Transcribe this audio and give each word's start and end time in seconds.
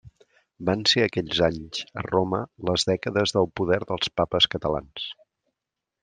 Van 0.69 0.79
ser 0.91 1.01
aquells 1.07 1.41
anys, 1.47 1.83
a 2.01 2.05
Roma, 2.07 2.39
les 2.71 2.87
dècades 2.93 3.35
del 3.39 3.49
poder 3.61 3.81
dels 3.93 4.13
papes 4.21 4.49
catalans. 4.55 5.05